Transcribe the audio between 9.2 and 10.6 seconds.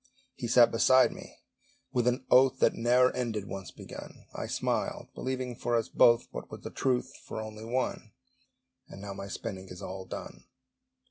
spinning is all done.